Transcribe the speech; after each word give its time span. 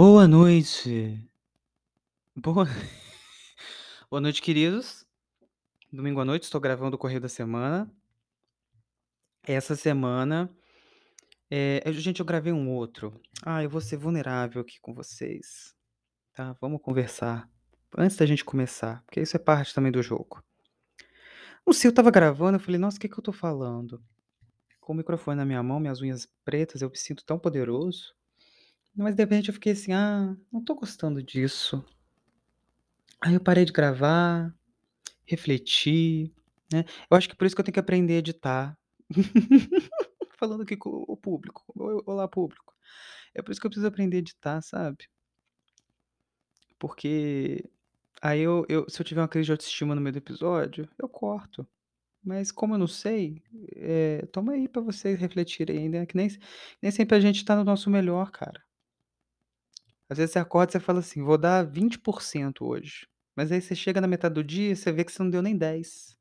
Boa 0.00 0.28
noite. 0.28 1.28
Boa 2.36 2.66
Boa 4.08 4.20
noite, 4.20 4.40
queridos. 4.40 5.04
Domingo 5.92 6.20
à 6.20 6.24
noite, 6.24 6.44
estou 6.44 6.60
gravando 6.60 6.94
o 6.94 6.98
Correio 6.98 7.20
da 7.20 7.28
Semana. 7.28 7.92
Essa 9.42 9.74
semana, 9.74 10.48
eu 11.50 11.92
gente, 11.94 12.20
eu 12.20 12.24
gravei 12.24 12.52
um 12.52 12.70
outro. 12.70 13.20
Ah, 13.42 13.60
eu 13.60 13.68
vou 13.68 13.80
ser 13.80 13.96
vulnerável 13.96 14.62
aqui 14.62 14.78
com 14.80 14.94
vocês, 14.94 15.74
tá? 16.32 16.56
Vamos 16.60 16.80
conversar 16.80 17.50
antes 17.96 18.16
da 18.16 18.24
gente 18.24 18.44
começar, 18.44 19.02
porque 19.04 19.20
isso 19.20 19.34
é 19.34 19.40
parte 19.40 19.74
também 19.74 19.90
do 19.90 20.00
jogo. 20.00 20.40
Não 21.66 21.72
sei, 21.72 21.88
eu 21.88 21.90
estava 21.90 22.12
gravando, 22.12 22.54
eu 22.54 22.60
falei: 22.60 22.78
"Nossa, 22.78 22.98
o 22.98 23.00
que 23.00 23.08
que 23.08 23.18
eu 23.18 23.24
tô 23.24 23.32
falando?" 23.32 24.00
Com 24.80 24.92
o 24.92 24.96
microfone 24.96 25.38
na 25.38 25.44
minha 25.44 25.60
mão, 25.60 25.80
minhas 25.80 26.00
unhas 26.00 26.28
pretas, 26.44 26.82
eu 26.82 26.88
me 26.88 26.96
sinto 26.96 27.24
tão 27.24 27.36
poderoso. 27.36 28.16
Mas 28.94 29.14
de 29.14 29.22
repente 29.22 29.48
eu 29.48 29.54
fiquei 29.54 29.72
assim: 29.72 29.92
"Ah, 29.92 30.36
não 30.52 30.62
tô 30.62 30.74
gostando 30.74 31.22
disso." 31.22 31.82
Aí 33.20 33.34
eu 33.34 33.40
parei 33.40 33.64
de 33.64 33.72
gravar, 33.72 34.54
refleti, 35.26 36.32
né. 36.72 36.84
Eu 37.10 37.16
acho 37.16 37.28
que 37.28 37.36
por 37.36 37.46
isso 37.46 37.56
que 37.56 37.60
eu 37.60 37.64
tenho 37.66 37.74
que 37.74 37.80
aprender 37.80 38.14
a 38.14 38.18
editar. 38.18 38.78
Falando 40.38 40.62
aqui 40.62 40.76
com 40.76 41.04
o 41.08 41.16
público. 41.16 41.64
Olá, 42.06 42.28
público. 42.28 42.74
É 43.34 43.42
por 43.42 43.52
isso 43.52 43.60
que 43.60 43.66
eu 43.66 43.70
preciso 43.70 43.88
aprender 43.88 44.16
a 44.18 44.20
editar, 44.20 44.62
sabe? 44.62 45.08
Porque 46.78 47.64
aí 48.22 48.40
eu 48.40 48.64
eu 48.68 48.88
se 48.90 49.00
eu 49.00 49.06
tiver 49.06 49.20
uma 49.22 49.28
crise 49.28 49.46
de 49.46 49.52
autoestima 49.52 49.94
no 49.94 50.00
meio 50.00 50.12
do 50.14 50.18
episódio, 50.18 50.88
eu 50.98 51.08
corto. 51.08 51.66
Mas 52.24 52.52
como 52.52 52.74
eu 52.74 52.78
não 52.78 52.88
sei, 52.88 53.42
eh, 53.76 54.26
toma 54.32 54.52
aí 54.54 54.68
pra 54.68 54.82
vocês 54.82 55.18
refletirem 55.20 55.78
aí, 55.78 55.88
né, 55.90 56.06
que 56.06 56.16
nem 56.16 56.28
nem 56.82 56.92
sempre 56.92 57.16
a 57.16 57.20
gente 57.20 57.44
tá 57.44 57.56
no 57.56 57.64
nosso 57.64 57.90
melhor, 57.90 58.30
cara. 58.32 58.62
Às 60.10 60.18
vezes 60.18 60.32
você 60.32 60.38
acorda 60.38 60.70
e 60.70 60.72
você 60.72 60.80
fala 60.80 61.00
assim: 61.00 61.22
"Vou 61.22 61.38
dar 61.38 61.62
20% 61.64 62.64
hoje." 62.66 63.06
Mas 63.36 63.52
aí 63.52 63.60
você 63.60 63.74
chega 63.74 64.00
na 64.00 64.06
metade 64.08 64.34
do 64.34 64.44
dia, 64.44 64.74
você 64.74 64.90
vê 64.92 65.04
que 65.04 65.12
você 65.12 65.22
não 65.22 65.30
deu 65.30 65.42
nem 65.42 65.56
10. 65.56 66.16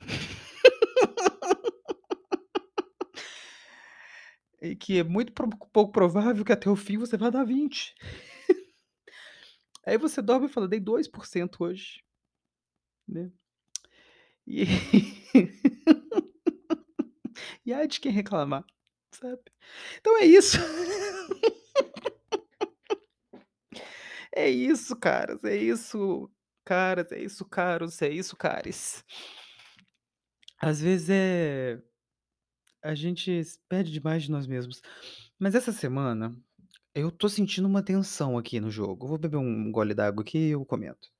E 4.62 4.74
que 4.76 4.98
é 4.98 5.04
muito 5.04 5.32
pouco 5.72 5.92
provável 5.92 6.44
que 6.44 6.52
até 6.52 6.68
o 6.70 6.76
fim 6.76 6.96
você 6.98 7.16
vá 7.16 7.30
dar 7.30 7.44
20. 7.44 7.94
Aí 9.86 9.98
você 9.98 10.22
dorme 10.22 10.46
e 10.46 10.48
fala: 10.48 10.68
"Dei 10.68 10.80
2% 10.80 11.64
hoje." 11.64 12.00
Né. 13.08 13.30
E 14.46 14.64
e 17.66 17.72
ai 17.72 17.86
de 17.88 18.00
quem 18.00 18.12
reclamar, 18.12 18.64
sabe. 19.12 19.42
Então 20.00 20.18
é 20.18 20.26
isso. 20.26 20.58
É 24.36 24.48
isso, 24.50 24.96
caras, 24.96 25.42
é 25.44 25.56
isso, 25.56 26.30
caras, 26.64 27.12
é 27.12 27.20
isso, 27.20 27.44
caros, 27.44 28.02
é 28.02 28.08
isso, 28.08 28.36
cares. 28.36 29.04
Às 30.60 30.80
vezes, 30.80 31.08
eh, 31.10 31.80
a 32.82 32.94
gente 32.94 33.42
perde 33.68 33.92
demais 33.92 34.24
de 34.24 34.30
nós 34.30 34.46
mesmos. 34.46 34.82
Mas 35.38 35.54
essa 35.54 35.72
semana, 35.72 36.36
eu 36.94 37.10
tô 37.10 37.28
sentindo 37.28 37.68
uma 37.68 37.82
tensão 37.82 38.38
aqui 38.38 38.60
no 38.60 38.70
jogo. 38.70 39.06
Vou 39.06 39.18
beber 39.18 39.38
um 39.38 39.70
gole 39.72 39.94
d'água 39.94 40.22
aqui 40.22 40.38
e 40.38 40.50
eu 40.50 40.64
comento. 40.64 41.12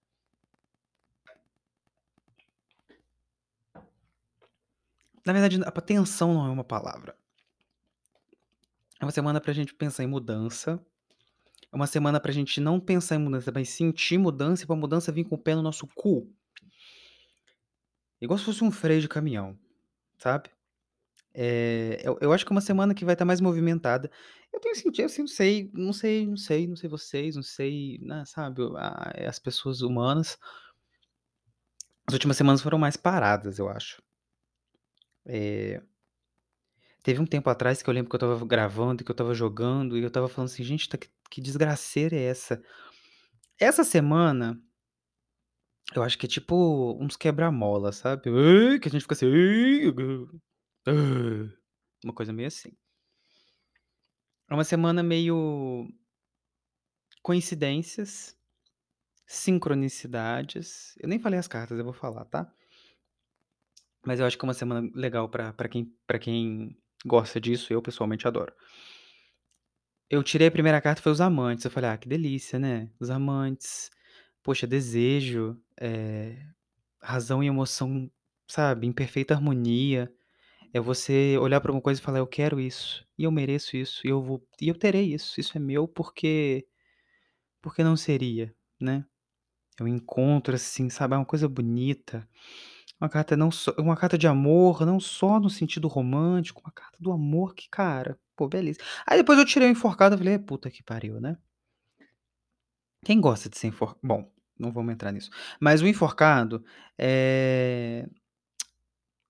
Na 5.24 5.32
verdade, 5.32 5.58
a 5.64 5.70
tensão 5.80 6.34
não 6.34 6.46
é 6.46 6.50
uma 6.50 6.64
palavra. 6.64 7.16
É 9.00 9.04
uma 9.04 9.12
semana 9.12 9.40
pra 9.40 9.52
gente 9.52 9.74
pensar 9.74 10.04
em 10.04 10.06
mudança. 10.06 10.84
É 11.74 11.76
uma 11.76 11.88
semana 11.88 12.20
pra 12.20 12.30
gente 12.30 12.60
não 12.60 12.78
pensar 12.78 13.16
em 13.16 13.18
mudança, 13.18 13.50
mas 13.52 13.68
sentir 13.70 14.16
mudança 14.16 14.62
e 14.62 14.66
pra 14.66 14.76
mudança 14.76 15.10
vir 15.10 15.24
com 15.24 15.34
o 15.34 15.38
pé 15.38 15.56
no 15.56 15.62
nosso 15.62 15.88
cu. 15.88 16.32
Igual 18.22 18.38
se 18.38 18.44
fosse 18.44 18.62
um 18.62 18.70
freio 18.70 19.00
de 19.00 19.08
caminhão, 19.08 19.58
sabe. 20.18 20.50
Eh, 21.34 22.00
eu 22.04 22.18
eu 22.20 22.32
acho 22.32 22.46
que 22.46 22.52
é 22.52 22.56
uma 22.56 22.60
semana 22.62 22.94
que 22.94 23.04
vai 23.04 23.14
estar 23.14 23.24
mais 23.26 23.40
movimentada. 23.40 24.10
Eu 24.52 24.60
tenho 24.60 24.74
sentido 24.76 25.06
assim, 25.06 25.22
não 25.22 25.28
sei 25.28 25.70
não 25.74 25.92
sei 25.94 26.26
não 26.26 26.36
sei 26.38 26.66
não 26.68 26.76
sei 26.76 26.90
vocês, 26.90 27.36
não 27.36 27.42
sei, 27.44 27.98
né, 28.02 28.24
sabe, 28.26 28.62
a 28.76 29.28
as 29.28 29.38
pessoas 29.38 29.82
humanas. 29.82 30.38
As 32.06 32.12
últimas 32.14 32.36
semanas 32.36 32.60
foram 32.62 32.78
mais 32.78 32.96
paradas, 32.96 33.58
eu 33.58 33.68
acho. 33.68 34.02
Eh 35.26 35.80
teve 37.04 37.20
um 37.20 37.26
tempo 37.26 37.48
atrás 37.48 37.82
que 37.82 37.88
eu 37.88 37.94
lembro 37.94 38.10
que 38.10 38.16
eu 38.16 38.18
estava 38.18 38.44
gravando 38.46 39.04
que 39.04 39.10
eu 39.10 39.14
estava 39.14 39.34
jogando 39.34 39.96
e 39.96 40.02
eu 40.02 40.08
estava 40.08 40.28
falando 40.28 40.50
assim: 40.50 40.64
"Gente, 40.64 40.88
tá 40.88 40.98
que 40.98 41.08
que 41.30 41.40
desgraceira 41.40 42.16
é 42.16 42.24
essa?" 42.24 42.60
Essa 43.60 43.84
semana 43.84 44.60
eu 45.94 46.02
acho 46.02 46.18
que 46.18 46.26
é 46.26 46.28
tipo 46.28 46.96
uns 47.00 47.16
quebra-mola, 47.16 47.92
sabe. 47.92 48.22
Que 48.80 48.88
a 48.88 48.90
gente 48.90 49.02
fica 49.02 49.14
assim. 49.14 49.26
Uma 52.04 52.12
coisa 52.12 52.32
meio 52.32 52.48
assim. 52.48 52.70
É 54.50 54.54
uma 54.54 54.64
semana 54.64 55.02
meio 55.02 55.88
coincidências, 57.22 58.36
sincronicidades. 59.26 60.94
Eu 61.00 61.08
nem 61.08 61.18
falei 61.18 61.38
as 61.38 61.48
cartas, 61.48 61.78
eu 61.78 61.84
vou 61.84 61.94
falar, 61.94 62.24
tá? 62.26 62.52
Mas 64.06 64.20
eu 64.20 64.26
acho 64.26 64.36
que 64.36 64.44
é 64.44 64.48
uma 64.48 64.54
semana 64.54 64.90
legal 64.94 65.28
pra 65.28 65.68
quem 65.68 65.86
pra 66.06 66.18
quem 66.18 66.76
gosta 67.04 67.40
disso, 67.40 67.72
eu 67.72 67.82
pessoalmente 67.82 68.26
adoro. 68.28 68.52
Eu 70.10 70.22
tirei 70.22 70.48
a 70.48 70.50
primeira 70.50 70.80
carta 70.80 71.00
foi 71.02 71.12
os 71.12 71.20
amantes, 71.20 71.64
eu 71.64 71.70
falei: 71.70 71.90
"Ah, 71.90 71.96
que 71.98 72.08
delícia, 72.08 72.58
né, 72.58 72.90
os 73.00 73.10
amantes. 73.10 73.90
Poxa, 74.42 74.66
desejo, 74.66 75.58
eh, 75.80 76.36
razão 77.02 77.42
e 77.44 77.48
emoção, 77.48 78.10
sabe, 78.48 78.86
em 78.86 78.92
perfeita 78.92 79.34
harmonia. 79.34 80.12
É 80.74 80.80
você 80.80 81.38
olhar 81.38 81.60
pra 81.60 81.72
uma 81.72 81.80
coisa 81.82 82.00
e 82.00 82.04
falar: 82.04 82.18
"Eu 82.20 82.26
quero 82.28 82.60
isso, 82.60 83.06
e 83.18 83.24
eu 83.24 83.32
mereço 83.32 83.76
isso, 83.76 84.06
e 84.06 84.10
eu 84.10 84.22
vou 84.22 84.46
e 84.60 84.68
eu 84.68 84.74
terei 84.76 85.14
isso, 85.14 85.40
isso 85.40 85.56
é 85.58 85.60
meu 85.60 85.88
porque 85.88 86.66
porque 87.62 87.84
não 87.84 87.96
seria?", 87.96 88.54
né. 88.80 89.04
É 89.80 89.84
um 89.84 89.88
encontro, 89.88 90.54
assim, 90.56 90.90
sabe, 90.90 91.14
é 91.16 91.18
uma 91.18 91.26
coisa 91.26 91.48
bonita. 91.48 92.28
Uma 93.04 93.10
carta 93.10 93.36
não 93.36 93.50
só 93.50 93.70
uma 93.78 93.94
carta 93.96 94.16
de 94.16 94.26
amor, 94.26 94.86
não 94.86 94.98
só 94.98 95.38
no 95.38 95.50
sentido 95.50 95.88
romântico, 95.88 96.62
uma 96.64 96.72
carta 96.72 96.96
do 96.98 97.12
amor 97.12 97.54
que, 97.54 97.68
cara, 97.68 98.18
pô, 98.34 98.48
belíssima. 98.48 98.86
Aí 99.06 99.18
depois 99.18 99.38
eu 99.38 99.44
tirei 99.44 99.68
o 99.68 99.72
enforcado, 99.72 100.14
eu 100.14 100.18
falei: 100.18 100.38
"Puta 100.38 100.70
que 100.70 100.82
pariu, 100.82 101.20
né". 101.20 101.36
Quem 103.04 103.20
gosta 103.20 103.48
de 103.48 103.58
ser 103.58 103.68
enfor 103.68 103.96
bom, 104.02 104.30
não 104.58 104.72
vamos 104.72 104.92
entrar 104.94 105.12
nisso. 105.12 105.30
Mas 105.60 105.82
o 105.82 105.86
enforcado, 105.86 106.64
eh, 106.98 108.06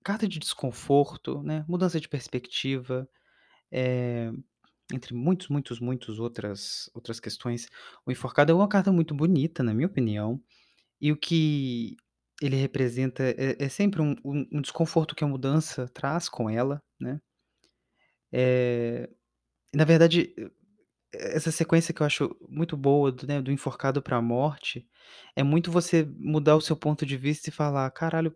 carta 0.03 0.27
de 0.27 0.39
desconforto, 0.39 1.41
né, 1.43 1.65
mudança 1.67 1.99
de 1.99 2.07
perspectiva, 2.07 3.09
eh, 3.71 4.31
entre 4.93 5.15
muitos, 5.15 5.49
muitos, 5.49 5.79
muitos 5.79 6.19
outras 6.19 6.89
outras 6.95 7.19
questões. 7.19 7.67
O 8.05 8.11
enforcado 8.11 8.51
é 8.51 8.55
uma 8.55 8.69
carta 8.69 8.91
muito 8.91 9.15
bonita, 9.15 9.63
na 9.63 9.73
minha 9.73 9.87
opinião, 9.87 10.41
e 11.01 11.11
o 11.11 11.17
que 11.17 11.97
ele 12.41 12.55
representa 12.57 13.23
é 13.23 13.55
é 13.65 13.69
sempre 13.69 14.01
um 14.01 14.15
um 14.25 14.47
um 14.53 14.61
desconforto 14.61 15.15
que 15.15 15.23
a 15.23 15.27
mudança 15.27 15.87
traz 15.89 16.29
com 16.29 16.49
ela, 16.49 16.81
né. 16.99 17.19
Eh, 18.31 19.09
na 19.75 19.85
verdade, 19.85 20.33
e 20.37 20.51
essa 21.13 21.51
sequência 21.51 21.93
que 21.93 22.01
eu 22.03 22.07
acho 22.07 22.35
muito 22.49 22.77
boa 22.77 23.11
do, 23.11 23.27
né, 23.27 23.41
do 23.41 23.51
enforcado 23.51 24.01
pra 24.03 24.21
morte, 24.21 24.87
é 25.35 25.43
muito 25.43 25.71
você 25.71 26.05
mudar 26.19 26.55
o 26.57 26.61
seu 26.61 26.75
ponto 26.77 27.05
de 27.05 27.17
vista 27.17 27.49
e 27.49 27.53
falar: 27.53 27.89
"Caralho" 27.91 28.35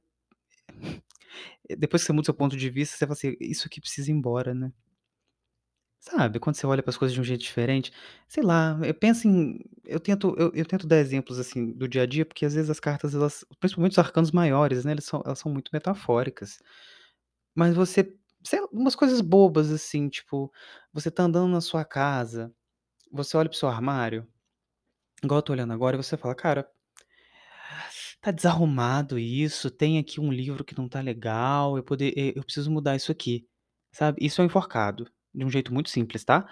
depois 1.78 2.02
que 2.04 2.08
você 2.08 2.14
muda 2.14 2.24
o 2.24 2.26
seu 2.26 2.34
ponto 2.34 2.58
de 2.58 2.70
vista, 2.70 2.96
você 2.98 3.06
fala 3.06 3.14
assim: 3.14 3.36
"Isso 3.42 3.68
aqui 3.68 3.82
precisa 3.82 4.12
ir 4.12 4.14
embora, 4.16 4.54
né". 4.54 4.72
Sabe, 6.04 6.40
quando 6.40 6.56
você 6.56 6.66
olha 6.66 6.82
para 6.82 6.92
as 6.92 6.98
coisas 6.98 7.14
de 7.14 7.20
um 7.20 7.24
jeito 7.26 7.42
diferente, 7.42 7.92
sei 8.28 8.42
lá, 8.42 8.80
eu 8.84 8.94
penso 8.94 9.28
em 9.28 9.60
eu 9.86 10.00
tento 10.00 10.34
eu 10.38 10.50
eu 10.56 10.66
tento 10.66 10.88
dar 10.88 10.98
exemplos, 10.98 11.38
assim, 11.38 11.74
do 11.74 11.88
dia 11.90 12.04
a 12.04 12.06
dia, 12.06 12.26
porque 12.26 12.46
às 12.46 12.54
vezes 12.54 12.70
as 12.70 12.80
cartas 12.80 13.14
elas 13.14 13.44
principalmente 13.60 13.92
os 13.94 14.00
arcanos 14.00 14.32
maiores, 14.32 14.86
né, 14.86 14.94
eles 14.94 15.04
são 15.04 15.22
elas 15.26 15.40
são 15.40 15.52
muito 15.52 15.70
metafóricas. 15.74 16.58
Mas 17.56 17.76
você 17.76 18.14
sei 18.46 18.62
umas 18.72 18.96
coisas 18.96 19.22
bobas, 19.22 19.72
assim, 19.72 20.10
tipo, 20.10 20.52
você 20.94 21.12
tá 21.12 21.24
andando 21.24 21.52
na 21.52 21.62
sua 21.62 21.86
casa, 21.86 22.54
você 23.12 23.38
olha 23.38 23.50
para 23.50 23.56
o 23.56 23.60
seu 23.60 23.70
armário, 23.70 24.28
igual 25.24 25.40
eu 25.40 25.44
tô 25.44 25.54
olhando 25.54 25.74
agora, 25.74 25.98
e 25.98 26.04
você 26.04 26.18
fala: 26.18 26.36
"Cara" 26.36 26.70
"tá 28.22 28.32
desarrumado 28.32 29.18
isso, 29.18 29.72
tem 29.72 29.98
aqui 29.98 30.20
um 30.20 30.32
livro 30.32 30.64
que 30.66 30.78
não 30.78 30.90
tá 30.90 31.00
legal, 31.02 31.78
eu 31.78 31.84
poder 31.84 32.14
eu 32.36 32.44
preciso 32.44 32.70
mudar 32.70 32.96
isso 32.98 33.12
aqui", 33.12 33.48
sabe. 33.94 34.18
Isso 34.26 34.42
é 34.42 34.44
o 34.44 34.48
enforcado, 34.48 35.10
de 35.40 35.46
um 35.46 35.52
jeito 35.52 35.74
muito 35.74 35.90
simples, 35.92 36.26
tá. 36.26 36.48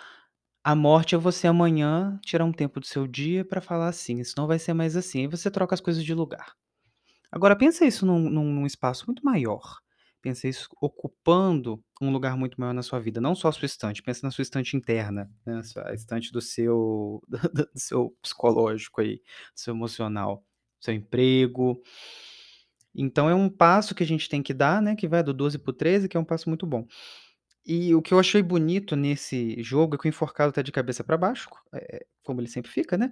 A 0.64 0.76
morte 0.76 1.16
é 1.16 1.20
você 1.20 1.48
amanhã 1.48 2.20
tirar 2.26 2.46
um 2.46 2.54
tempo 2.54 2.80
do 2.80 2.88
seu 2.88 3.08
dia 3.08 3.46
pra 3.46 3.62
falar 3.62 3.90
assim: 3.90 4.20
"Isso 4.22 4.36
não 4.38 4.48
vai 4.48 4.60
ser 4.60 4.74
mais 4.74 4.96
assim", 4.98 5.22
aí 5.22 5.28
você 5.28 5.52
troca 5.52 5.76
as 5.76 5.82
coisas 5.82 6.04
de 6.06 6.14
lugar. 6.14 6.54
Agora 7.32 7.56
pensa 7.56 7.86
isso 7.86 8.06
num 8.06 8.30
num 8.30 8.66
espaço 8.66 9.06
muito 9.08 9.24
maior, 9.26 9.80
pensa 10.22 10.48
isso 10.48 10.70
ocupando 10.82 11.84
um 12.02 12.12
lugar 12.12 12.38
muito 12.38 12.60
maior 12.60 12.74
na 12.74 12.84
sua 12.84 13.00
vida, 13.00 13.22
não 13.22 13.36
só 13.36 13.50
a 13.50 13.52
sua 13.52 13.66
estante, 13.66 14.02
pensa 14.04 14.22
na 14.26 14.32
sua 14.32 14.42
estante 14.44 14.78
interna, 14.78 15.30
né, 15.46 15.62
a 15.86 15.94
estante 15.94 16.32
do 16.32 16.42
seu 16.42 17.22
do 17.76 17.80
seu 17.80 18.16
psicológico 18.22 19.02
aí, 19.02 19.18
do 19.18 19.60
seu 19.62 19.74
emocional, 19.76 20.44
seu 20.82 20.94
emprego. 20.94 21.82
Então 22.96 23.30
é 23.30 23.36
um 23.36 23.50
passo 23.50 23.94
que 23.94 24.04
a 24.04 24.06
gente 24.06 24.28
tem 24.28 24.42
que 24.42 24.54
dar, 24.54 24.82
né, 24.82 24.96
que 24.96 25.08
vai 25.08 25.22
do 25.24 25.34
12 25.34 25.60
para 25.60 25.70
o 25.72 25.74
13, 25.74 26.10
que 26.10 26.18
é 26.18 26.20
um 26.20 26.26
passo 26.26 26.50
muito 26.50 26.66
bom. 26.66 26.86
E 27.70 27.94
o 27.94 28.02
que 28.02 28.14
eu 28.14 28.20
achei 28.20 28.42
bonito 28.42 28.96
nesse 28.96 29.62
jogo 29.62 29.96
é 29.96 29.98
que 29.98 30.08
o 30.08 30.10
enforcado 30.10 30.54
tá 30.54 30.62
de 30.62 30.72
cabeça 30.72 31.04
para 31.04 31.18
baixo, 31.18 31.50
eh, 31.74 32.06
como 32.24 32.40
ele 32.40 32.48
sempre 32.48 32.72
fica, 32.72 32.98
né, 32.98 33.12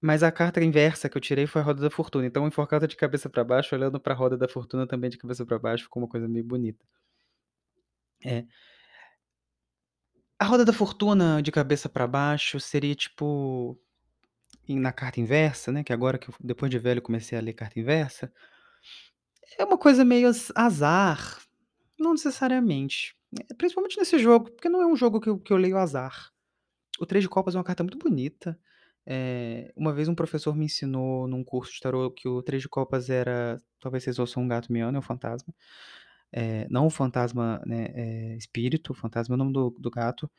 mas 0.00 0.22
a 0.22 0.32
carta 0.32 0.62
inversa 0.64 1.08
que 1.08 1.16
eu 1.16 1.20
tirei 1.20 1.46
foi 1.46 1.62
a 1.62 1.64
roda 1.64 1.82
da 1.82 1.90
fortuna, 1.90 2.26
então 2.26 2.44
o 2.44 2.48
enforcado 2.48 2.82
tá 2.82 2.86
de 2.86 2.96
cabeça 2.96 3.28
para 3.30 3.44
baixo 3.44 3.74
olhando 3.74 4.00
pra 4.00 4.14
roda 4.14 4.38
da 4.38 4.48
fortuna 4.48 4.86
também 4.86 5.10
de 5.10 5.18
cabeça 5.18 5.46
para 5.46 5.58
baixo, 5.58 5.84
ficou 5.84 6.02
uma 6.02 6.08
coisa 6.08 6.28
meio 6.28 6.44
bonita. 6.44 6.84
É. 8.24 8.44
A 10.38 10.46
roda 10.46 10.64
da 10.64 10.72
fortuna 10.72 11.42
de 11.42 11.52
cabeça 11.52 11.88
para 11.88 12.06
baixo 12.06 12.58
seria 12.60 12.94
tipo, 12.94 13.78
na 14.68 14.92
carta 14.92 15.20
inversa, 15.20 15.70
né, 15.72 15.84
que 15.84 15.92
agora 15.92 16.18
que 16.18 16.30
eu 16.30 16.34
depois 16.40 16.70
de 16.70 16.78
velho 16.78 17.02
comecei 17.02 17.36
a 17.36 17.42
ler 17.42 17.52
carta 17.52 17.78
inversa. 17.78 18.32
É 19.58 19.64
uma 19.64 19.78
coisa 19.78 20.04
meio 20.04 20.28
az 20.28 20.50
azar, 20.54 21.42
não 21.98 22.12
necessariamente, 22.12 23.14
principalmente 23.58 23.98
nesse 23.98 24.18
jogo, 24.18 24.50
porque 24.52 24.68
não 24.68 24.82
é 24.82 24.86
um 24.86 24.96
jogo 24.96 25.20
que 25.20 25.28
eu 25.28 25.38
que 25.38 25.52
eu 25.52 25.56
leio 25.56 25.76
azar. 25.78 26.30
O 27.00 27.06
três 27.06 27.24
de 27.24 27.28
copas 27.30 27.54
é 27.54 27.58
uma 27.58 27.64
carta 27.64 27.82
muito 27.84 27.98
bonita, 27.98 28.58
eh, 29.06 29.72
uma 29.76 29.92
vez 29.94 30.08
um 30.08 30.14
professor 30.16 30.56
me 30.56 30.66
ensinou 30.66 31.28
num 31.28 31.44
curso 31.44 31.72
de 31.74 31.80
tarô 31.80 32.10
que 32.12 32.28
o 32.28 32.42
três 32.42 32.62
de 32.62 32.68
copas 32.68 33.10
era 33.10 33.58
talvez 33.80 34.04
vocês 34.04 34.18
ouçam 34.20 34.42
um 34.44 34.48
gato 34.48 34.72
miando, 34.72 34.96
é 34.96 35.00
um 35.00 35.02
fantasma, 35.02 35.54
eh, 36.32 36.66
não 36.70 36.86
o 36.88 36.90
fantasma, 36.90 37.62
né, 37.66 37.88
eh, 37.94 38.36
espírito, 38.38 38.92
o 38.92 38.94
fantasma 38.96 39.34
é 39.34 39.36
o 39.36 39.38
nome 39.38 39.52
do 39.54 39.70
do 39.78 39.90
gato. 39.90 40.30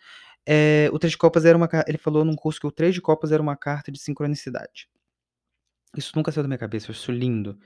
Eh, 0.47 0.89
o 0.93 0.99
três 0.99 1.11
de 1.13 1.17
copas 1.19 1.45
era 1.45 1.57
uma 1.57 1.69
ele 1.87 1.97
falou 1.99 2.25
num 2.25 2.35
curso 2.35 2.59
que 2.61 2.67
o 2.67 2.71
três 2.73 2.93
de 2.95 3.01
copas 3.01 3.31
era 3.33 3.41
uma 3.43 3.57
carta 3.57 3.91
de 3.91 3.99
sincronicidade. 4.01 4.87
Isso 5.95 6.11
nunca 6.15 6.31
saiu 6.31 6.43
da 6.43 6.47
minha 6.47 6.57
cabeça, 6.57 6.87
eu 6.87 6.91
acho 6.91 7.01
isso 7.01 7.11
lindo. 7.11 7.57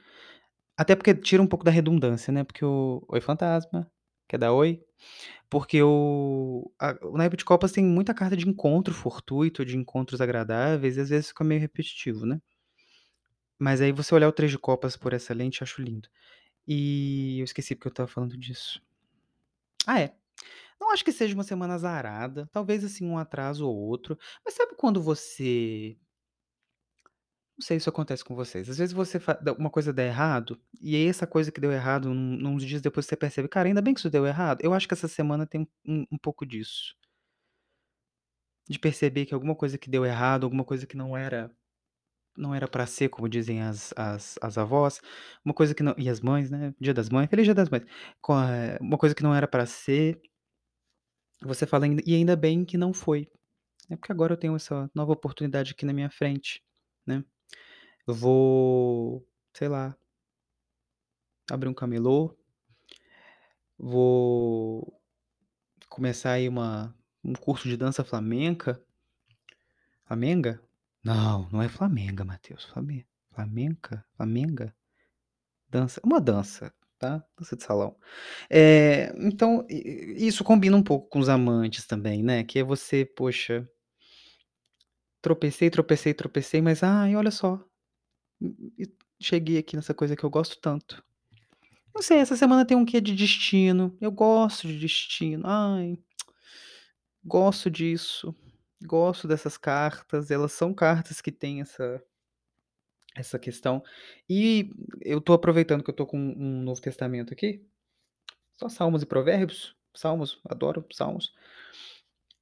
Até 0.78 0.96
porque 0.96 1.16
tira 1.16 1.44
um 1.44 1.48
pouco 1.48 1.66
da 1.66 1.72
redundância, 1.72 2.34
né, 2.34 2.44
porque 2.46 2.66
o 2.66 3.04
"Oi 3.10 3.22
fantasma", 3.22 3.92
quer 4.30 4.38
dar 4.40 4.54
oi? 4.54 4.81
Porque 5.50 5.81
o 5.84 6.72
a 6.80 6.98
o 7.04 7.18
naipe 7.18 7.38
de 7.38 7.46
copas 7.46 7.72
tem 7.74 7.84
muita 7.86 8.14
carta 8.14 8.38
de 8.38 8.48
encontro 8.50 8.94
fortuito, 8.94 9.66
de 9.66 9.78
encontros 9.78 10.22
agradáveis 10.22 10.98
e 10.98 11.02
às 11.02 11.10
vezes 11.10 11.30
fica 11.30 11.44
meio 11.44 11.62
repetitivo, 11.62 12.26
né. 12.26 12.42
Mas 13.60 13.81
aí 13.81 13.92
você 13.92 14.16
olhar 14.16 14.30
o 14.30 14.31
três 14.31 14.52
de 14.52 14.58
copas 14.58 14.96
por 14.96 15.14
essa 15.14 15.34
lente 15.34 15.64
acho 15.64 15.81
lindo. 15.81 16.08
E 16.68 17.40
eu 17.40 17.46
esqueci 17.46 17.76
porque 17.76 17.88
eu 17.90 17.92
estava 17.92 18.08
falando 18.10 18.38
disso. 18.38 18.81
Ah 19.88 20.00
é, 20.02 20.14
não 20.80 20.92
acho 20.92 21.04
que 21.06 21.12
seja 21.12 21.36
uma 21.36 21.44
semana 21.44 21.76
azarada, 21.76 22.50
talvez, 22.52 22.84
assim, 22.84 23.06
um 23.06 23.18
atraso 23.18 23.68
ou 23.68 23.76
outro, 23.76 24.18
mas 24.46 24.56
sabe 24.56 24.76
quando 24.78 25.02
você 25.02 25.98
não 27.59 27.65
sei 27.65 27.77
se 27.79 27.83
isso 27.83 27.89
acontece 27.89 28.23
com 28.23 28.35
vocês, 28.35 28.69
às 28.69 28.77
vezes 28.77 28.94
você 28.94 29.19
fa 29.19 29.33
dá 29.33 29.53
uma 29.53 29.69
coisa 29.69 29.94
dá 29.94 30.03
errado, 30.03 30.59
e 30.81 30.95
aí 30.95 31.07
essa 31.07 31.27
coisa 31.27 31.51
que 31.51 31.61
deu 31.61 31.71
errado 31.73 32.13
num 32.13 32.53
uns 32.56 32.63
dias 32.65 32.81
depois 32.81 33.06
você 33.06 33.17
percebe: 33.17 33.47
"Cara, 33.50 33.67
ainda 33.69 33.81
bem 33.81 33.94
que 33.94 34.00
isso 34.00 34.09
deu 34.09 34.25
errado", 34.25 34.61
eu 34.63 34.73
acho 34.73 34.88
que 34.88 34.94
essa 34.94 35.07
semana 35.09 35.45
tem 35.47 35.67
um 35.85 36.06
um 36.11 36.17
pouco 36.17 36.45
disso. 36.45 36.95
De 38.67 38.77
perceber 38.79 39.25
que 39.25 39.33
alguma 39.33 39.56
coisa 39.56 39.77
que 39.77 39.89
deu 39.89 40.06
errado, 40.06 40.44
alguma 40.44 40.63
coisa 40.63 40.85
que 40.85 40.95
não 40.97 41.15
era 41.17 41.51
não 42.38 42.56
era 42.56 42.67
pra 42.67 42.85
ser, 42.88 43.09
como 43.09 43.29
dizem 43.29 43.61
as 43.63 43.94
as 43.97 44.38
as 44.41 44.57
avós, 44.57 45.01
uma 45.45 45.53
coisa 45.53 45.75
que 45.75 45.83
não 45.83 45.95
e 45.97 46.09
as 46.09 46.21
mães, 46.21 46.51
né, 46.51 46.73
dia 46.79 46.94
das 46.94 47.09
mães, 47.09 47.29
feliz 47.29 47.45
dia 47.45 47.56
das 47.56 47.69
mães. 47.69 47.83
Eh, 47.83 48.79
uma 48.81 48.97
coisa 48.97 49.15
que 49.15 49.23
não 49.23 49.35
era 49.35 49.47
pra 49.47 49.65
ser 49.67 50.21
você 51.41 51.65
fala 51.65 51.85
e 52.06 52.15
ainda 52.15 52.35
bem 52.35 52.65
que 52.65 52.77
não 52.77 52.94
foi, 52.94 53.29
né, 53.89 53.97
porque 53.97 54.11
agora 54.11 54.33
eu 54.33 54.38
tenho 54.38 54.56
essa 54.56 54.89
nova 54.95 55.13
oportunidade 55.13 55.73
aqui 55.73 55.85
na 55.85 55.94
minha 55.94 56.09
frente, 56.11 56.63
né. 57.07 57.23
Vou, 58.13 59.27
sei 59.53 59.67
lá 59.67 59.95
abrir 61.51 61.67
um 61.69 61.73
camelô 61.73 62.38
vou 63.77 65.01
começar 65.88 66.33
aí 66.33 66.47
uma 66.47 66.95
um 67.23 67.33
curso 67.33 67.67
de 67.67 67.75
dança 67.75 68.03
flamenca. 68.03 68.81
Flamenga? 70.06 70.61
Não, 71.03 71.50
não 71.51 71.61
é 71.61 71.69
flamenga 71.69 72.23
Matheus, 72.25 72.65
flame 72.65 73.06
flamenca? 73.33 74.06
Flamenga? 74.15 74.75
Dança 75.69 76.01
uma 76.03 76.19
dança, 76.19 76.73
tá, 76.97 77.23
dança 77.38 77.56
de 77.56 77.63
salão. 77.63 77.95
Eh, 78.50 79.13
então 79.17 79.65
isso 79.69 80.44
combina 80.44 80.75
um 80.77 80.83
pouco 80.83 81.09
com 81.09 81.19
os 81.19 81.29
amantes 81.29 81.85
também, 81.85 82.23
né, 82.23 82.44
que 82.44 82.59
é 82.59 82.63
você, 82.63 83.06
poxa 83.06 83.67
tropecei, 85.21 85.69
tropecei, 85.69 86.13
tropecei, 86.13 86.61
mas 86.61 86.83
ai, 86.83 87.15
olha 87.15 87.31
só, 87.31 87.63
cheguei 89.19 89.57
aqui 89.57 89.75
nessa 89.75 89.94
coisa 89.94 90.15
que 90.15 90.24
eu 90.24 90.30
gosto 90.30 90.57
tanto. 90.59 91.03
Não 91.94 92.01
sei, 92.01 92.19
essa 92.19 92.36
semana 92.36 92.65
tem 92.65 92.77
um 92.77 92.86
quê 92.86 93.01
de 93.01 93.13
destino, 93.15 93.95
eu 94.00 94.12
gosto 94.12 94.68
de 94.68 94.80
destino, 94.80 95.44
ai, 95.45 95.97
gosto 97.24 97.69
disso, 97.69 98.33
gosto 98.81 99.27
dessas 99.27 99.57
cartas, 99.57 100.31
elas 100.31 100.51
são 100.51 100.74
cartas 100.74 101.19
que 101.19 101.31
têm 101.31 101.62
essa 101.62 102.01
essa 103.15 103.38
questão. 103.39 103.83
E 104.30 104.71
eu 105.01 105.19
tô 105.19 105.33
aproveitando 105.33 105.83
que 105.83 105.89
eu 105.89 105.95
tô 105.95 106.06
com 106.06 106.18
um 106.18 106.62
Novo 106.62 106.80
Testamento 106.80 107.33
aqui, 107.33 107.65
só 108.56 108.69
Salmos 108.69 109.01
e 109.03 109.06
Provérbios, 109.06 109.75
Salmos, 109.94 110.39
adoro 110.45 110.85
Salmos. 110.94 111.33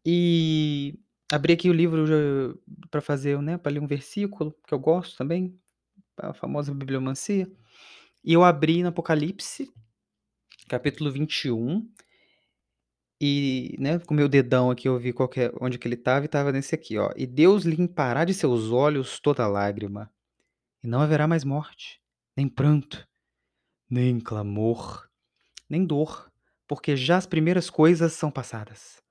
E 0.05 0.99
abri 1.31 1.53
aqui 1.53 1.69
o 1.69 1.73
livro 1.73 2.61
pra 2.91 3.01
fazer, 3.01 3.41
né, 3.41 3.57
pra 3.57 3.71
ler 3.71 3.79
um 3.79 3.87
versículo, 3.87 4.55
que 4.67 4.73
eu 4.73 4.79
gosto 4.79 5.17
também, 5.17 5.59
a 6.17 6.33
famosa 6.33 6.73
bibliomancia, 6.73 7.47
e 8.23 8.33
eu 8.33 8.43
abri 8.43 8.83
no 8.83 8.89
Apocalipse, 8.89 9.71
capítulo 10.69 11.11
21 11.11 11.87
e, 13.21 13.75
né, 13.79 13.97
com 13.99 14.13
meu 14.13 14.29
dedão 14.29 14.69
aqui 14.69 14.87
eu 14.87 14.97
vi 14.99 15.09
é 15.37 15.51
onde 15.59 15.79
que 15.79 15.87
ele 15.87 15.95
estava 15.95 16.25
e 16.25 16.27
estava 16.27 16.51
nesse 16.51 16.75
aqui 16.75 16.97
ó: 16.99 17.11
"E 17.15 17.25
Deus 17.25 17.63
limpará 17.63 18.23
de 18.25 18.33
seus 18.33 18.69
olhos 18.71 19.19
toda 19.19 19.47
lágrima, 19.47 20.11
e 20.83 20.87
não 20.87 21.01
haverá 21.01 21.27
mais 21.27 21.43
morte, 21.45 22.01
nem 22.37 22.47
pranto, 22.49 23.07
nem 23.89 24.19
clamor, 24.19 25.07
nem 25.69 25.85
dor, 25.85 26.31
porque 26.67 26.97
já 26.97 27.17
as 27.17 27.27
primeiras 27.27 27.69
coisas 27.69 28.13
são 28.13 28.31
passadas". 28.31 29.01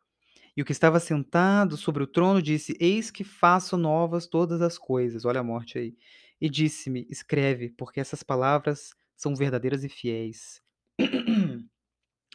E 0.56 0.62
o 0.62 0.66
que 0.66 0.72
estava 0.72 1.00
sentado 1.00 1.76
sobre 1.76 2.02
o 2.04 2.06
trono 2.08 2.42
disse: 2.42 2.76
"Eis 2.80 3.10
que 3.10 3.24
faço 3.24 3.76
novas 3.78 4.26
todas 4.26 4.62
as 4.62 4.78
coisas", 4.78 5.24
olha 5.26 5.40
a 5.40 5.44
morte 5.44 5.78
aí, 5.78 5.96
"e 6.40 6.48
disse-me: 6.50 7.06
escreve, 7.10 7.70
porque 7.70 8.00
essas 8.00 8.22
palavras 8.22 8.90
são 9.16 9.34
verdadeiras 9.36 9.84
e 9.84 9.88
fiéis". 9.88 10.62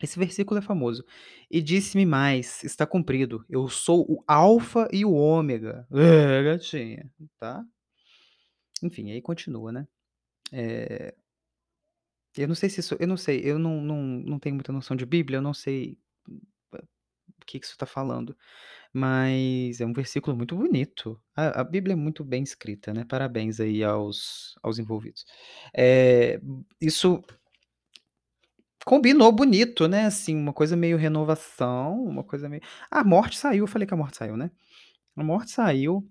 Esse 0.04 0.20
versículo 0.20 0.60
é 0.60 0.64
famoso. 0.64 1.06
"E 1.52 1.62
disse-me 1.62 2.06
mais: 2.06 2.64
está 2.64 2.86
cumprido, 2.88 3.46
eu 3.50 3.68
sou 3.70 4.06
o 4.10 4.24
alfa 4.28 4.88
e 4.94 5.06
o 5.06 5.14
ômega", 5.14 5.88
é 5.94 6.44
gatinha, 6.44 7.12
tá. 7.40 7.64
Enfim, 8.84 9.12
aí 9.12 9.22
continua, 9.22 9.72
né. 9.72 9.88
Eh 10.54 11.16
eu 12.38 12.48
não 12.48 12.56
sei 12.56 12.70
se 12.70 12.80
isso 12.80 12.96
eu 13.00 13.08
não 13.08 13.18
sei, 13.18 13.42
eu 13.44 13.60
não 13.60 13.82
não 13.82 13.98
não 14.04 14.40
tenho 14.40 14.56
muita 14.56 14.72
noção 14.72 14.96
de 14.96 15.06
bíblia, 15.06 15.38
eu 15.38 15.42
não 15.42 15.54
sei 15.54 15.98
o 17.44 17.46
que 17.46 17.60
que 17.60 17.66
isso 17.66 17.78
tá 17.78 17.86
falando, 17.86 18.38
mas 18.94 19.82
é 19.82 19.86
um 19.86 19.94
versículo 19.94 20.36
muito 20.38 20.56
bonito. 20.56 21.20
A 21.36 21.62
a 21.62 21.64
bíblia 21.64 21.94
é 21.94 21.96
muito 21.96 22.24
bem 22.24 22.44
escrita, 22.44 22.94
né, 22.94 23.06
parabéns 23.06 23.60
aí 23.60 23.84
aos 23.84 24.56
aos 24.64 24.80
envolvidos. 24.80 25.26
Eh, 25.76 26.40
isso 26.82 27.24
combinou 28.86 29.32
bonito, 29.32 29.88
né, 29.88 30.06
assim, 30.06 30.36
uma 30.36 30.54
coisa 30.54 30.76
meio 30.76 30.98
renovação, 30.98 32.04
uma 32.04 32.24
coisa 32.24 32.50
meio 32.50 32.62
a 32.90 33.04
morte 33.04 33.38
saiu, 33.38 33.64
eu 33.64 33.68
falei 33.68 33.88
que 33.88 33.94
a 33.94 33.98
morte 33.98 34.18
saiu, 34.18 34.36
né. 34.38 34.50
A 35.18 35.24
morte 35.24 35.52
saiu, 35.52 36.10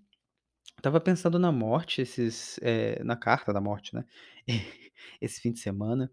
estava 0.79 1.01
pensando 1.01 1.39
na 1.39 1.53
morte 1.53 2.03
esses, 2.03 2.59
eh, 2.63 3.03
na 3.05 3.17
carta 3.17 3.53
da 3.53 3.61
morte, 3.61 3.95
né, 3.95 4.05
esse 5.21 5.41
fim 5.43 5.53
de 5.53 5.61
semana. 5.61 6.11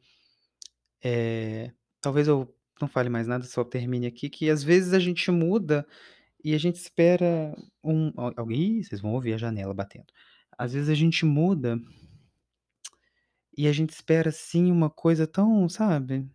Eh, 1.04 1.72
talvez 2.02 2.28
eu 2.28 2.54
não 2.82 2.88
fale 2.88 3.10
mais 3.10 3.28
nada, 3.28 3.44
só 3.46 3.64
termine 3.64 4.08
aqui, 4.08 4.30
que 4.30 4.50
às 4.50 4.64
vezes 4.64 4.94
a 4.94 5.00
gente 5.00 5.30
muda 5.32 5.88
e 6.48 6.56
a 6.56 6.58
gente 6.58 6.76
espera 6.78 7.54
um 7.84 8.14
al 8.16 8.34
alguém 8.38 8.82
vocês 8.82 9.02
vão 9.02 9.14
ouvir 9.14 9.34
a 9.34 9.38
janela 9.38 9.74
batendo. 9.74 10.08
Às 10.58 10.74
vezes 10.74 10.90
a 10.90 10.96
gente 10.96 11.26
muda 11.26 11.78
e 13.58 13.68
a 13.68 13.74
gente 13.74 13.90
espera, 13.90 14.30
assim, 14.30 14.72
uma 14.72 14.90
coisa 14.90 15.28
tão, 15.28 15.68
sabe 15.68 16.26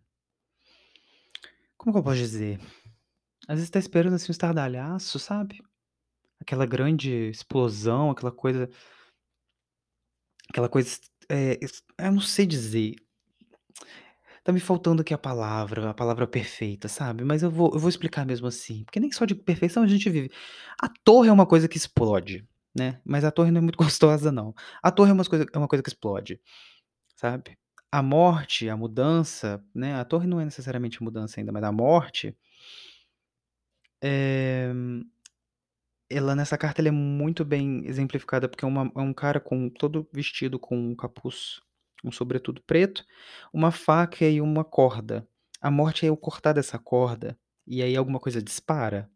como 1.78 1.94
que 1.94 1.98
eu 1.98 2.04
posso 2.04 2.18
dizer? 2.18 2.60
Às 3.48 3.56
vezes 3.56 3.70
tá 3.70 3.78
esperando, 3.78 4.14
assim, 4.14 4.30
um 4.30 4.32
estardalhaço, 4.32 5.18
sabe? 5.18 5.62
Aquela 6.38 6.66
grande 6.66 7.30
explosão, 7.30 8.10
aquela 8.10 8.30
coisa 8.30 8.68
aquela 10.50 10.68
coisa 10.68 10.90
es 11.60 11.82
eu 11.98 12.12
não 12.12 12.20
sei 12.20 12.46
dizer. 12.46 12.96
Tá 14.44 14.52
me 14.52 14.60
faltando 14.60 15.02
aqui 15.02 15.14
a 15.14 15.18
palavra, 15.18 15.90
a 15.90 15.94
palavra 15.94 16.26
perfeita, 16.26 16.88
sabe, 16.88 17.24
mas 17.24 17.42
eu 17.42 17.50
vou 17.50 17.70
eu 17.74 17.78
vou 17.78 17.88
explicar 17.88 18.26
mesmo 18.26 18.46
assim, 18.46 18.84
porque 18.84 19.00
nem 19.00 19.10
só 19.12 19.24
de 19.24 19.34
perfeição 19.34 19.82
a 19.82 19.86
gente 19.86 20.08
vive. 20.10 20.30
A 20.80 20.88
torre 21.04 21.28
é 21.28 21.32
uma 21.32 21.46
coisa 21.46 21.68
que 21.68 21.76
explode, 21.76 22.46
né, 22.76 23.00
mas 23.04 23.24
a 23.24 23.30
torre 23.30 23.50
não 23.50 23.58
é 23.58 23.62
muito 23.62 23.76
gostosa 23.78 24.32
não. 24.32 24.54
A 24.82 24.90
torre 24.90 25.10
é 25.10 25.12
umas 25.14 25.28
coisa 25.28 25.46
é 25.52 25.58
uma 25.58 25.68
coisa 25.68 25.82
que 25.82 25.88
explode, 25.90 26.40
sabe. 27.16 27.58
A 27.92 28.02
morte, 28.02 28.68
a 28.70 28.76
mudança, 28.76 29.64
né, 29.74 29.96
a 29.96 30.04
torre 30.04 30.26
não 30.28 30.40
é 30.40 30.44
necessariamente 30.46 31.02
mudança 31.02 31.40
ainda, 31.40 31.52
mas 31.52 31.64
a 31.64 31.72
morte 31.72 32.36
eh, 34.00 34.72
ela 36.10 36.34
nessa 36.36 36.56
carta 36.58 36.80
ela 36.80 36.88
é 36.88 36.90
muito 36.92 37.44
bem 37.44 37.84
exemplificada, 37.86 38.48
porque 38.48 38.64
é 38.64 38.68
uma 38.68 38.90
é 38.96 39.00
um 39.00 39.12
cara 39.14 39.40
com 39.40 39.68
todo 39.70 40.08
vestido 40.12 40.58
com 40.58 40.76
um 40.76 40.94
capuz, 40.94 41.60
um 42.02 42.10
sobretudo 42.12 42.62
preto, 42.66 43.04
uma 43.52 43.70
faca 43.70 44.24
e 44.26 44.40
uma 44.40 44.64
corda. 44.64 45.26
A 45.60 45.70
morte 45.70 46.04
é 46.06 46.08
eu 46.08 46.16
cortar 46.16 46.52
dessa 46.52 46.78
corda, 46.78 47.38
e 47.66 47.82
aí 47.82 47.96
alguma 47.96 48.18
coisa 48.20 48.42
dispara. 48.42 49.10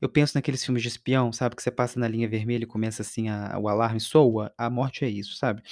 Eu 0.00 0.08
penso 0.08 0.36
naqueles 0.36 0.64
filmes 0.64 0.82
de 0.82 0.88
espião, 0.88 1.32
sabe, 1.32 1.56
que 1.56 1.62
você 1.62 1.70
passa 1.70 1.98
na 2.00 2.08
linha 2.08 2.28
vermelha 2.28 2.64
e 2.64 2.66
começa 2.66 3.02
assim 3.02 3.28
a 3.28 3.58
o 3.58 3.68
alarme 3.68 4.00
soa, 4.00 4.52
a 4.58 4.70
morte 4.70 5.04
é 5.04 5.08
isso, 5.08 5.36
sabe. 5.36 5.62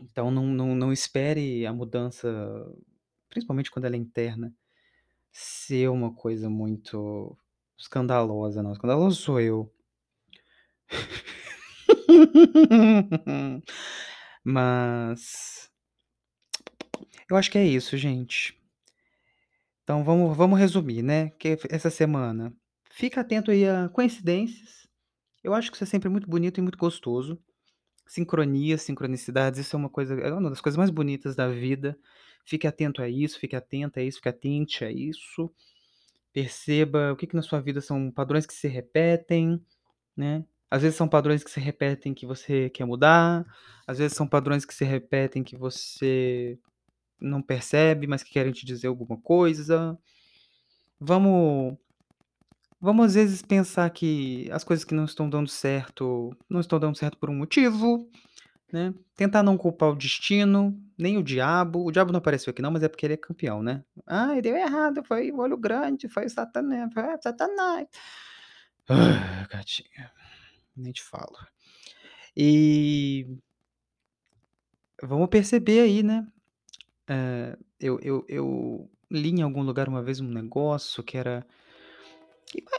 Então 0.00 0.30
não 0.30 0.46
não 0.46 0.74
não 0.74 0.92
espere 0.92 1.66
a 1.66 1.72
mudança, 1.72 2.28
principalmente 3.28 3.70
quando 3.70 3.86
ela 3.86 3.96
é 3.96 3.98
interna, 3.98 4.52
ser 5.32 5.88
uma 5.90 6.12
coisa 6.14 6.50
muito 6.50 7.36
escandalosa, 7.78 8.62
não, 8.62 8.72
escandaloso 8.72 9.20
sou 9.22 9.40
eu. 9.40 9.72
Mas 14.50 15.70
eu 17.30 17.36
acho 17.36 17.50
que 17.50 17.58
é 17.58 17.66
isso, 17.66 17.98
gente. 17.98 18.58
Então 19.84 20.02
vamos 20.02 20.34
vamos 20.36 20.58
resumir, 20.58 21.02
né, 21.02 21.30
que 21.38 21.58
essa 21.70 21.90
semana, 21.90 22.52
fica 22.90 23.20
atento 23.20 23.50
aí 23.50 23.66
a 23.68 23.88
coincidências, 23.90 24.86
eu 25.44 25.54
acho 25.54 25.70
que 25.70 25.76
isso 25.76 25.84
é 25.84 25.86
sempre 25.86 26.08
muito 26.08 26.28
bonito 26.28 26.58
e 26.58 26.62
muito 26.62 26.78
gostoso. 26.78 27.38
Sincronias, 28.06 28.82
sincronicidades, 28.82 29.60
isso 29.60 29.76
é 29.76 29.78
uma 29.78 29.90
coisa 29.90 30.14
é 30.14 30.32
uma 30.32 30.50
das 30.50 30.60
coisas 30.60 30.78
mais 30.78 30.90
bonitas 30.90 31.36
da 31.36 31.48
vida. 31.48 31.98
Fique 32.44 32.66
atento 32.66 33.02
a 33.02 33.08
isso, 33.08 33.38
fique 33.40 33.56
atenta 33.56 34.00
a 34.00 34.02
isso, 34.02 34.18
fique 34.18 34.28
atente 34.30 34.84
a 34.84 34.90
isso. 34.92 35.52
Perceba 36.32 37.12
o 37.12 37.16
que 37.16 37.26
que 37.26 37.36
na 37.36 37.42
sua 37.42 37.60
vida 37.60 37.80
são 37.80 38.10
padrões 38.10 38.46
que 38.46 38.54
se 38.54 38.68
repetem, 38.68 39.62
né. 40.16 40.44
Às 40.70 40.82
vezes 40.82 40.96
são 40.96 41.08
padrões 41.08 41.42
que 41.44 41.50
se 41.50 41.60
repetem 41.60 42.14
que 42.14 42.26
você 42.26 42.70
quer 42.70 42.84
mudar, 42.84 43.44
às 43.86 43.98
vezes 43.98 44.16
são 44.16 44.26
padrões 44.28 44.64
que 44.66 44.74
se 44.74 44.84
repetem 44.84 45.42
que 45.42 45.56
você 45.56 46.58
não 47.20 47.42
percebe, 47.42 48.06
mas 48.06 48.22
que 48.22 48.32
querem 48.32 48.52
te 48.52 48.66
dizer 48.66 48.88
alguma 48.88 49.18
coisa. 49.20 49.98
Vamos 51.00 51.78
vamos 52.80 53.06
às 53.06 53.14
vezes 53.14 53.42
pensar 53.42 53.90
que 53.90 54.48
as 54.52 54.62
coisas 54.64 54.84
que 54.84 54.94
não 54.94 55.04
estão 55.04 55.28
dando 55.28 55.48
certo, 55.48 56.30
não 56.48 56.60
estão 56.60 56.78
dando 56.78 56.96
certo 56.96 57.18
por 57.18 57.28
um 57.30 57.34
motivo, 57.36 58.08
né. 58.72 58.94
Tentar 59.16 59.42
não 59.44 59.58
culpar 59.58 59.90
o 59.90 59.96
destino, 59.96 60.78
nem 60.98 61.18
o 61.18 61.22
diabo, 61.24 61.84
o 61.86 61.92
diabo 61.92 62.12
não 62.12 62.18
apareceu 62.18 62.50
aqui 62.52 62.62
não, 62.62 62.70
mas 62.72 62.82
é 62.84 62.88
porque 62.88 63.06
ele 63.06 63.14
é 63.14 63.18
campeão, 63.18 63.62
né. 63.62 63.84
"Ai, 64.06 64.42
deu 64.42 64.56
errado, 64.56 65.04
foi 65.04 65.32
o 65.32 65.38
olho 65.40 65.56
grande, 65.58 66.08
foi 66.08 66.26
o 66.26 66.30
satana 66.30 66.90
foi 66.94 67.04
satanás". 67.22 67.88
Ah, 68.88 69.46
gatinha, 69.50 70.10
nem 70.78 70.92
te 70.92 71.02
falo. 71.02 71.36
E 72.36 73.26
vamos 75.02 75.28
perceber 75.28 75.80
aí, 75.80 76.02
né, 76.02 76.26
eh, 77.08 77.56
eu 77.80 77.98
eu 78.00 78.24
eu 78.28 78.90
li 79.10 79.30
em 79.30 79.42
algum 79.42 79.62
lugar 79.62 79.88
uma 79.88 80.02
vez 80.02 80.20
um 80.20 80.28
negócio 80.28 81.02
que 81.02 81.16
era 81.18 81.46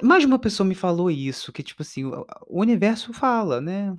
mais 0.01 0.25
uma 0.25 0.39
pessoa 0.39 0.68
me 0.68 0.75
falou 0.75 1.12
isso, 1.12 1.51
que 1.51 1.62
tipo 1.62 1.82
assim, 1.82 2.06
o 2.06 2.25
universo 2.62 3.13
fala, 3.13 3.62
né, 3.62 3.96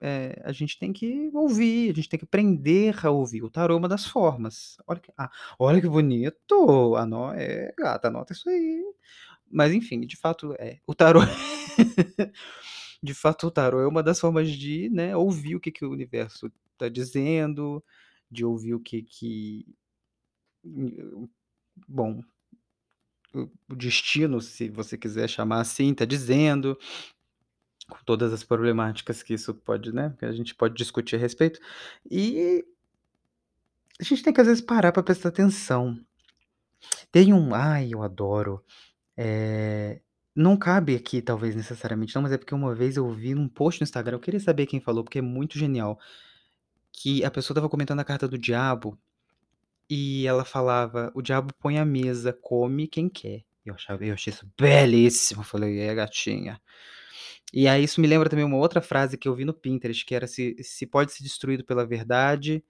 eh, 0.00 0.40
a 0.44 0.52
gente 0.52 0.78
tem 0.78 0.92
que 0.92 1.30
ouvir, 1.32 1.90
a 1.90 1.94
gente 1.94 2.08
tem 2.08 2.18
que 2.18 2.24
aprender 2.24 2.94
a 3.06 3.10
ouvir. 3.10 3.42
O 3.42 3.50
tarô 3.50 3.74
é 3.74 3.78
uma 3.78 3.88
das 3.88 4.06
formas. 4.06 4.76
Olha 4.86 5.00
que 5.00 5.12
ah, 5.16 5.30
olha 5.58 5.80
que 5.80 5.88
bonito, 5.88 6.94
ano 6.96 7.32
é, 7.34 7.72
gata, 7.78 8.08
anota 8.08 8.32
isso 8.32 8.48
aí. 8.48 8.82
Mas 9.50 9.72
enfim, 9.72 10.00
de 10.02 10.16
fato, 10.16 10.54
é, 10.58 10.78
o 10.86 10.94
tarô 10.94 11.20
de 13.02 13.14
fato 13.14 13.46
o 13.48 13.50
tarô 13.50 13.80
é 13.80 13.86
uma 13.88 14.02
das 14.02 14.20
formas 14.20 14.50
de, 14.50 14.88
né, 14.90 15.16
ouvir 15.16 15.56
o 15.56 15.60
que 15.60 15.72
que 15.72 15.84
o 15.84 15.90
universo 15.90 16.50
tá 16.78 16.88
dizendo, 16.88 17.82
de 18.30 18.44
ouvir 18.44 18.74
o 18.74 18.80
que 18.80 19.02
que 19.02 19.66
bom, 21.88 22.22
o 23.34 23.74
destino, 23.74 24.40
se 24.40 24.68
você 24.68 24.96
quiser 24.98 25.28
chamar 25.28 25.60
assim, 25.60 25.94
tá 25.94 26.04
dizendo, 26.04 26.78
com 27.88 27.98
todas 28.04 28.32
as 28.32 28.44
problemáticas 28.44 29.22
que 29.22 29.34
isso 29.34 29.54
pode, 29.54 29.92
né, 29.92 30.14
que 30.18 30.24
a 30.24 30.32
gente 30.32 30.54
pode 30.54 30.74
discutir 30.74 31.16
a 31.16 31.18
respeito. 31.18 31.60
E 32.10 32.64
a 34.00 34.04
gente 34.04 34.22
tem 34.22 34.32
que 34.32 34.40
às 34.40 34.46
vezes 34.46 34.62
parar 34.62 34.92
pra 34.92 35.02
prestar 35.02 35.28
atenção. 35.28 35.98
Tem 37.12 37.32
um 37.34 37.54
ai, 37.54 37.90
eu 37.92 38.02
adoro, 38.02 38.64
eh, 39.16 40.00
não 40.34 40.56
cabe 40.56 40.94
aqui 40.96 41.22
talvez 41.22 41.54
necessariamente 41.56 42.14
não, 42.14 42.22
mas 42.22 42.32
é 42.32 42.38
porque 42.38 42.54
uma 42.54 42.74
vez 42.74 42.96
eu 42.96 43.10
vi 43.12 43.34
num 43.34 43.48
post 43.48 43.80
no 43.80 43.84
Instagram, 43.84 44.16
eu 44.16 44.20
queria 44.20 44.40
saber 44.40 44.66
quem 44.66 44.80
falou, 44.80 45.04
porque 45.04 45.18
é 45.18 45.22
muito 45.22 45.58
genial, 45.58 45.98
que 46.92 47.24
a 47.24 47.30
pessoa 47.30 47.54
estava 47.54 47.68
comentando 47.68 48.00
a 48.00 48.04
carta 48.04 48.28
do 48.28 48.38
diabo, 48.38 48.98
e 49.90 50.26
ela 50.26 50.44
falava: 50.44 51.12
"O 51.14 51.22
diabo 51.22 51.52
põe 51.60 51.78
à 51.78 51.84
mesa, 51.84 52.32
come 52.32 52.88
quem 52.88 53.08
quer". 53.08 53.44
Eu 53.66 53.74
achava 53.74 54.04
eu 54.06 54.14
achei 54.14 54.32
isso 54.32 54.48
belíssimo, 54.60 55.42
falei: 55.44 55.80
"É, 55.80 55.94
gatinha". 55.94 56.60
E 57.52 57.68
aí 57.68 57.84
isso 57.84 58.00
me 58.00 58.06
lembra 58.08 58.28
também 58.30 58.44
uma 58.44 58.56
outra 58.56 58.80
frase 58.82 59.18
que 59.18 59.28
eu 59.28 59.34
vi 59.34 59.44
no 59.44 59.54
Pinterest, 59.54 60.04
que 60.06 60.14
era: 60.14 60.26
"Se 60.26 60.56
se 60.62 60.86
pode 60.86 61.12
ser 61.12 61.22
destruído 61.24 61.64
pela 61.64 61.86
verdade, 61.86 62.64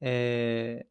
eh, 0.00 0.86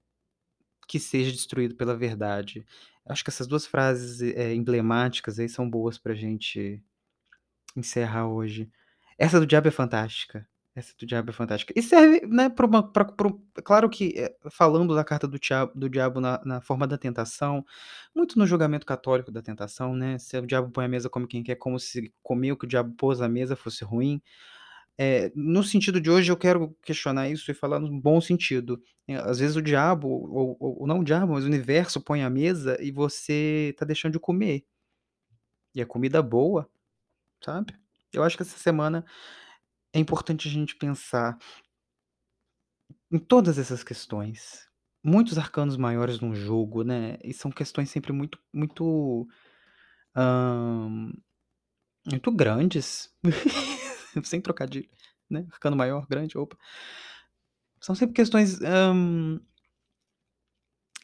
que 0.88 1.00
seja 1.00 1.32
destruído 1.32 1.75
pela 1.75 1.96
verdade". 1.98 2.65
Acho 3.07 3.24
que 3.24 3.29
essas 3.29 3.45
2 3.47 3.67
frases, 3.67 4.21
eh, 4.21 4.53
emblemáticas 4.55 5.39
aí 5.39 5.47
são 5.47 5.69
boas 5.69 5.97
pra 5.97 6.13
gente 6.15 6.81
encerrar 7.75 8.27
hoje. 8.27 8.69
Essa 9.17 9.39
do 9.39 9.47
diabo 9.47 9.67
é 9.69 9.71
fantástica, 9.71 10.47
essa 10.75 10.93
do 11.00 11.05
diabo 11.05 11.29
é 11.31 11.33
fantástica. 11.33 11.74
E 11.77 11.83
serve, 11.83 12.21
né, 12.27 12.50
pra 12.50 12.65
uma 12.67 12.83
pra 12.91 13.05
pra 13.05 13.31
claro 13.63 13.89
que, 13.89 14.13
eh, 14.17 14.35
falando 14.51 14.95
da 14.95 15.03
carta 15.03 15.27
do 15.27 15.39
diabo 15.39 15.74
do 15.75 15.89
diabo 15.89 16.19
na 16.21 16.41
na 16.45 16.62
forma 16.62 16.88
da 16.88 16.97
tentação, 16.97 17.65
muito 18.15 18.39
no 18.39 18.47
julgamento 18.47 18.85
católico 18.85 19.31
da 19.31 19.41
tentação, 19.41 19.95
né, 19.95 20.17
se 20.19 20.38
o 20.39 20.47
diabo 20.47 20.71
põe 20.71 20.85
à 20.85 20.88
mesa, 20.89 21.09
come 21.09 21.27
quem 21.27 21.43
quer, 21.43 21.55
como 21.57 21.79
se 21.79 22.13
comer 22.24 22.53
o 22.53 22.57
que 22.57 22.65
o 22.65 22.69
diabo 22.69 22.93
pôs 22.97 23.21
à 23.21 23.29
mesa 23.29 23.55
fosse 23.55 23.83
ruim. 23.85 24.21
Eh, 24.97 25.31
no 25.35 25.61
sentido 25.63 25.99
de 25.99 26.09
hoje 26.09 26.31
eu 26.31 26.37
quero 26.37 26.73
questionar 26.83 27.29
isso 27.29 27.51
e 27.51 27.53
falar 27.53 27.79
num 27.79 27.99
bom 27.99 28.21
sentido, 28.21 28.81
eh, 29.07 29.15
às 29.17 29.39
vezes 29.39 29.55
o 29.57 29.61
diabo 29.61 30.07
ou 30.09 30.57
ou 30.59 30.87
não 30.87 30.99
o 30.99 31.03
diabo, 31.03 31.33
mas 31.33 31.43
o 31.43 31.47
universo 31.47 31.99
põe 32.01 32.23
à 32.23 32.29
mesa 32.29 32.77
e 32.81 32.91
você 32.91 33.75
tá 33.77 33.85
deixando 33.85 34.13
de 34.13 34.19
comer. 34.19 34.65
E 35.75 35.81
é 35.81 35.85
comida 35.85 36.21
boa, 36.21 36.69
sabe. 37.43 37.75
Eu 38.13 38.23
acho 38.23 38.37
que 38.37 38.43
essa 38.43 38.57
semana 38.57 39.05
é 39.93 39.99
importante 39.99 40.47
a 40.47 40.51
gente 40.51 40.75
pensar 40.77 41.37
em 43.11 43.17
todas 43.19 43.57
essas 43.57 43.83
questões. 43.83 44.67
Muitos 45.03 45.37
arcanos 45.37 45.77
maiores 45.77 46.19
num 46.19 46.33
jogo, 46.33 46.83
né, 46.83 47.17
e 47.23 47.33
são 47.33 47.51
questões 47.51 47.89
sempre 47.91 48.11
muito 48.11 48.39
muito, 48.53 49.27
hã, 50.15 51.11
muito 52.11 52.31
grandes, 52.31 53.09
sem 54.24 54.41
trocadilho, 54.41 54.89
né, 55.29 55.45
arcano 55.51 55.75
maior, 55.75 56.05
grande, 56.07 56.38
opa. 56.38 56.57
São 57.79 57.93
sempre 57.95 58.15
questões, 58.15 58.60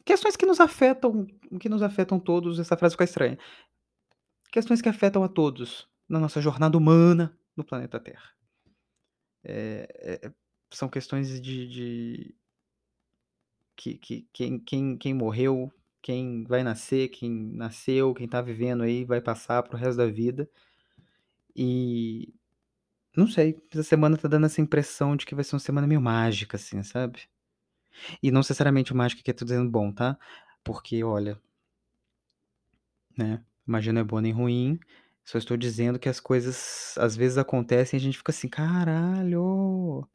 questões 0.06 0.36
que 0.36 0.46
nos 0.46 0.60
afetam 0.60 1.28
que 1.60 1.70
nos 1.70 1.82
afetam 1.82 2.20
todos, 2.20 2.60
essa 2.60 2.78
frase 2.78 2.94
fica 2.96 3.04
estranha. 3.04 3.38
Questões 4.52 4.82
que 4.82 4.90
afetam 4.90 5.24
a 5.24 5.30
todos, 5.30 5.88
na 6.10 6.20
nossa 6.20 6.42
jornada 6.42 6.78
humana 6.78 7.38
no 7.56 7.64
planeta 7.64 8.00
Terra. 8.00 8.32
Eh 9.44 9.88
eh, 10.24 10.32
são 10.72 10.90
questões 10.90 11.42
de 11.42 11.68
de 11.68 12.36
que 13.76 13.98
que 13.98 14.28
quem 14.34 14.60
quem 14.60 14.98
quem 14.98 15.14
morreu, 15.14 15.72
quem 16.02 16.44
vai 16.44 16.64
nascer, 16.64 17.10
quem 17.10 17.30
nasceu, 17.32 18.14
quem 18.14 18.28
tá 18.28 18.42
vivendo 18.42 18.84
aí 18.84 19.06
vai 19.06 19.22
passar 19.22 19.64
para 19.64 19.76
o 19.76 19.80
resto 19.80 19.98
da 19.98 20.08
vida. 20.08 20.50
E, 21.56 22.34
não 23.16 23.28
sei, 23.28 23.58
essa 23.72 23.84
semana 23.84 24.18
tá 24.18 24.28
dando 24.28 24.46
essa 24.46 24.62
impressão 24.62 25.16
de 25.16 25.26
que 25.26 25.36
vai 25.36 25.44
ser 25.44 25.56
uma 25.56 25.60
semana 25.60 25.88
meio 25.88 26.02
mágica, 26.02 26.58
assim, 26.58 26.82
sabe. 26.84 27.22
E 28.24 28.32
não 28.32 28.40
necessariamente 28.42 28.94
mágica 28.94 29.24
que 29.24 29.32
eu 29.32 29.36
tô 29.36 29.46
dizendo 29.46 29.70
bom, 29.70 29.92
tá, 29.92 30.18
porque 30.64 31.04
olha 31.04 31.40
né, 33.18 33.44
magia 33.66 33.94
não 33.94 34.02
é 34.02 34.04
boa 34.04 34.22
nem 34.22 34.32
ruim, 34.32 34.80
só 35.24 35.38
estou 35.38 35.56
dizendo 35.58 36.00
que 36.00 36.10
as 36.10 36.20
coisas 36.20 36.96
às 36.98 37.16
vezes 37.16 37.38
acontecem 37.38 37.98
e 37.98 38.02
a 38.02 38.04
gente 38.04 38.18
fica 38.18 38.32
assim: 38.32 38.48
"Caralho!". 38.48 40.08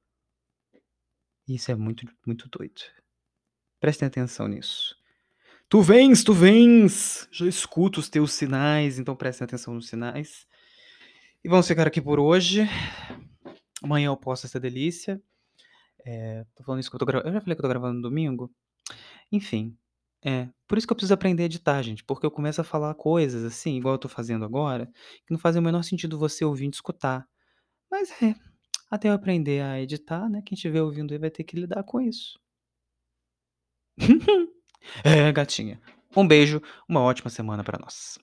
Isso 1.49 1.71
é 1.71 1.75
muito 1.75 2.07
muito 2.27 2.49
doido. 2.49 2.81
Prestem 3.81 4.09
atenção 4.09 4.49
nisso. 4.49 4.97
Tu 5.69 5.83
vens, 5.83 6.25
tu 6.25 6.35
vens! 6.35 7.29
Já 7.33 7.47
escuto 7.47 8.01
os 8.01 8.09
teus 8.09 8.33
sinais, 8.33 8.99
então 8.99 9.17
prestem 9.17 9.45
atenção 9.47 9.75
nos 9.75 9.89
sinais. 9.89 10.47
E 11.47 11.49
vamos 11.49 11.69
ficar 11.69 11.87
aqui 11.87 12.01
por 12.01 12.19
hoje. 12.19 12.63
Amanhã 13.81 14.09
eu 14.09 14.17
posto 14.17 14.47
essa 14.47 14.59
delícia. 14.59 15.23
É, 16.05 16.45
tô 16.57 16.65
falando 16.65 16.81
isso 16.81 16.91
que 16.91 16.97
eu 16.97 16.99
tô 16.99 17.07
gravando. 17.07 17.29
Eu 17.29 17.35
já 17.35 17.41
falei 17.41 17.55
que 17.55 17.61
eu 17.61 17.63
tô 17.63 17.69
gravando 17.69 17.95
no 17.95 18.03
domingo? 18.03 18.53
Enfim. 19.31 19.79
É, 20.25 20.49
por 20.67 20.77
isso 20.77 20.89
que 20.89 20.93
eu 20.93 20.97
preciso 20.97 21.15
aprender 21.15 21.45
a 21.45 21.47
editar, 21.47 21.81
gente, 21.83 22.03
porque 22.03 22.27
eu 22.27 22.33
começo 22.33 22.61
a 22.61 22.65
falar 22.65 22.93
coisas 22.97 23.45
assim, 23.45 23.77
igual 23.77 23.95
eu 23.95 23.99
tô 24.01 24.09
fazendo 24.09 24.45
agora, 24.45 24.87
que 25.25 25.31
não 25.31 25.39
fazem 25.39 25.61
o 25.61 25.65
menor 25.65 25.85
sentido 25.85 26.19
você 26.19 26.45
ouvir 26.45 26.67
e 26.67 26.71
escutar. 26.71 27.25
Mas 27.89 28.11
é, 28.21 28.35
até 28.91 29.09
eu 29.09 29.13
aprender 29.13 29.63
a 29.63 29.81
editar, 29.81 30.29
né? 30.29 30.43
Quem 30.45 30.57
estiver 30.57 30.83
ouvindo 30.83 31.13
aí 31.13 31.19
vai 31.19 31.31
ter 31.31 31.45
que 31.45 31.55
lidar 31.55 31.85
com 31.85 32.01
isso. 32.01 32.41
é, 35.05 35.31
gatinha. 35.31 35.81
Um 36.17 36.27
beijo, 36.27 36.61
uma 36.89 37.03
ótima 37.03 37.31
semana 37.31 37.63
para 37.63 37.79
nós. 37.79 38.19